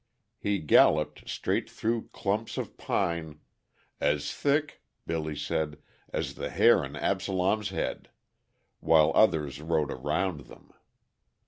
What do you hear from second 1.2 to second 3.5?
straight through clumps of pine,